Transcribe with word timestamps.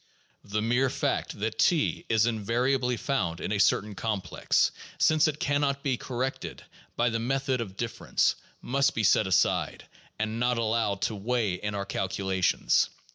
The 0.43 0.63
mere 0.63 0.89
fact 0.89 1.37
that 1.41 1.59
T 1.59 2.05
is 2.09 2.25
invariably 2.25 2.97
found 2.97 3.39
in 3.39 3.51
a 3.51 3.59
certain 3.59 3.93
complex, 3.93 4.71
since 4.97 5.27
it 5.27 5.39
can 5.39 5.61
not 5.61 5.83
be 5.83 5.95
corrected 5.95 6.63
by 6.95 7.11
the 7.11 7.19
method 7.19 7.61
of 7.61 7.77
difference, 7.77 8.33
must 8.63 8.95
be 8.95 9.03
set 9.03 9.27
aside, 9.27 9.85
and 10.17 10.39
not 10.39 10.57
allowed 10.57 11.03
to 11.03 11.15
weigh 11.15 11.53
in 11.53 11.75
our 11.75 11.85
calculations. 11.85 12.89